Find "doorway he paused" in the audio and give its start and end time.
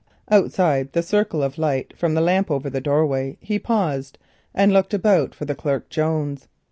2.81-4.17